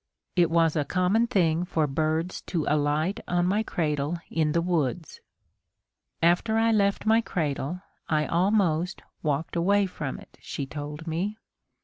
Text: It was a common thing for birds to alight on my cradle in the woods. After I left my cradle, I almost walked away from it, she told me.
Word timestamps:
It 0.35 0.49
was 0.49 0.75
a 0.75 0.83
common 0.83 1.27
thing 1.27 1.63
for 1.63 1.85
birds 1.85 2.41
to 2.47 2.65
alight 2.67 3.19
on 3.27 3.45
my 3.45 3.61
cradle 3.61 4.17
in 4.31 4.51
the 4.53 4.59
woods. 4.63 5.19
After 6.23 6.57
I 6.57 6.71
left 6.71 7.05
my 7.05 7.21
cradle, 7.21 7.83
I 8.09 8.25
almost 8.25 9.03
walked 9.21 9.55
away 9.55 9.85
from 9.85 10.17
it, 10.19 10.39
she 10.41 10.65
told 10.65 11.05
me. 11.05 11.37